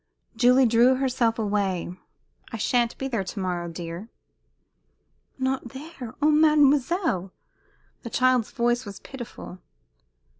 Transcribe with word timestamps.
Julie 0.35 0.65
drew 0.65 0.95
herself 0.95 1.37
away. 1.37 1.95
"I 2.51 2.57
sha'n't 2.57 2.97
be 2.97 3.07
there 3.07 3.23
to 3.23 3.39
morrow, 3.39 3.67
dear." 3.69 4.09
"Not 5.37 5.67
there! 5.73 6.15
Oh, 6.19 6.31
mademoiselle!" 6.31 7.31
The 8.01 8.09
child's 8.09 8.49
voice 8.49 8.83
was 8.83 8.99
pitiful. 9.01 9.59